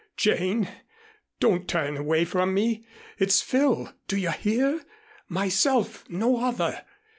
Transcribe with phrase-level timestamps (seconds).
[0.17, 0.67] Jane!
[1.39, 2.87] Don't turn away from me.
[3.19, 4.81] It's Phil, do you hear?
[5.29, 6.83] Myself no other.